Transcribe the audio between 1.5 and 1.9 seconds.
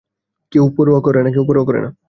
করে না।